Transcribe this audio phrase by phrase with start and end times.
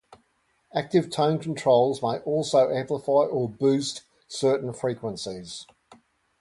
[0.73, 5.67] Active tone controls may also amplify or "boost" certain frequencies.